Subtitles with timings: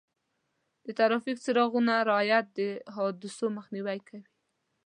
[0.85, 2.59] د ټرافیک څراغونو رعایت د
[2.95, 4.23] حادثو مخنیوی کوي.